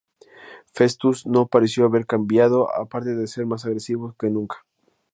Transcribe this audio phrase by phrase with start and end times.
[0.73, 4.65] Festus no pareció haber cambiado, aparte de ser más agresivo que nunca.